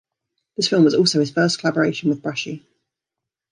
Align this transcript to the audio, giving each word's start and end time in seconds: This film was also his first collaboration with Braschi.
This 0.57 0.67
film 0.67 0.83
was 0.85 0.95
also 0.95 1.19
his 1.19 1.29
first 1.29 1.59
collaboration 1.59 2.09
with 2.09 2.23
Braschi. 2.23 2.63